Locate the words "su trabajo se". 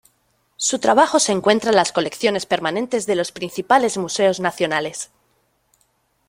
0.57-1.31